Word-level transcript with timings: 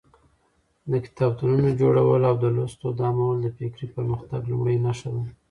د 0.91 0.93
کتابتونونو 1.05 1.69
جوړول 1.81 2.21
او 2.29 2.35
د 2.43 2.45
لوست 2.55 2.77
دود 2.81 2.97
عامول 3.05 3.37
د 3.41 3.47
فکري 3.57 3.87
پرمختګ 3.95 4.41
لومړۍ 4.51 4.77
نښه 4.85 5.09
ده. 5.15 5.23